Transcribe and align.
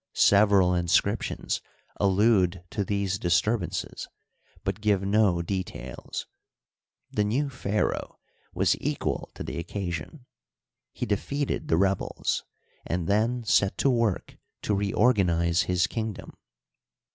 Several 0.15 0.73
inscriptions 0.73 1.61
allude 1.97 2.63
to 2.71 2.83
these 2.83 3.19
disturbances, 3.19 4.07
but 4.63 4.81
give 4.81 5.03
no 5.03 5.43
details. 5.43 6.25
The 7.11 7.23
new 7.23 7.51
pharaoh 7.51 8.17
was 8.51 8.75
equal 8.81 9.29
to 9.35 9.43
the 9.43 9.59
occasion; 9.59 10.25
he 10.91 11.05
defeated 11.05 11.67
the 11.67 11.77
rebels, 11.77 12.43
and 12.83 13.05
then 13.05 13.43
set 13.43 13.77
to 13.77 13.91
work 13.91 14.37
to 14.63 14.73
reorganize 14.73 15.61
his 15.69 15.85
kingdom. 15.85 16.35